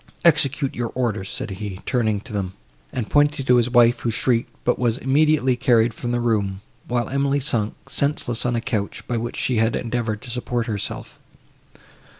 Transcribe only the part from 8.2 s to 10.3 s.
on a couch, by which she had endeavoured